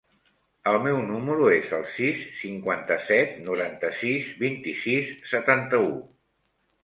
El 0.69 0.77
meu 0.85 0.95
número 1.09 1.49
es 1.57 1.67
el 1.79 1.83
sis, 1.97 2.23
cinquanta-set, 2.39 3.35
noranta-sis, 3.49 4.31
vint-i-sis, 4.45 5.11
setanta-u. 5.35 5.93